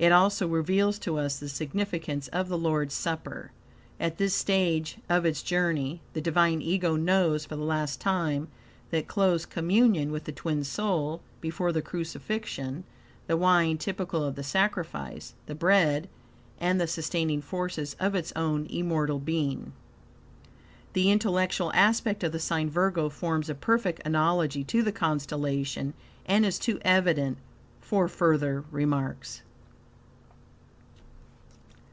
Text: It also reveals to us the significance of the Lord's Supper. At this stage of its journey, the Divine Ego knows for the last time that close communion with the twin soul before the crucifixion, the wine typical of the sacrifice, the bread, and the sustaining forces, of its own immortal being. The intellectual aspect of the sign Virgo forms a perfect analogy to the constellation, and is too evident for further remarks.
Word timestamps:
It 0.00 0.12
also 0.12 0.48
reveals 0.48 0.98
to 1.00 1.18
us 1.18 1.38
the 1.38 1.48
significance 1.50 2.28
of 2.28 2.48
the 2.48 2.56
Lord's 2.56 2.94
Supper. 2.94 3.52
At 4.00 4.16
this 4.16 4.32
stage 4.34 4.96
of 5.10 5.26
its 5.26 5.42
journey, 5.42 6.00
the 6.14 6.22
Divine 6.22 6.62
Ego 6.62 6.96
knows 6.96 7.44
for 7.44 7.54
the 7.54 7.62
last 7.64 8.00
time 8.00 8.48
that 8.88 9.08
close 9.08 9.44
communion 9.44 10.10
with 10.10 10.24
the 10.24 10.32
twin 10.32 10.64
soul 10.64 11.20
before 11.42 11.70
the 11.70 11.82
crucifixion, 11.82 12.84
the 13.26 13.36
wine 13.36 13.76
typical 13.76 14.24
of 14.24 14.36
the 14.36 14.42
sacrifice, 14.42 15.34
the 15.44 15.54
bread, 15.54 16.08
and 16.58 16.80
the 16.80 16.86
sustaining 16.86 17.42
forces, 17.42 17.94
of 18.00 18.14
its 18.14 18.32
own 18.34 18.64
immortal 18.70 19.18
being. 19.18 19.74
The 20.94 21.10
intellectual 21.10 21.72
aspect 21.74 22.24
of 22.24 22.32
the 22.32 22.40
sign 22.40 22.70
Virgo 22.70 23.10
forms 23.10 23.50
a 23.50 23.54
perfect 23.54 24.00
analogy 24.06 24.64
to 24.64 24.82
the 24.82 24.92
constellation, 24.92 25.92
and 26.24 26.46
is 26.46 26.58
too 26.58 26.78
evident 26.86 27.36
for 27.82 28.08
further 28.08 28.64
remarks. 28.70 29.42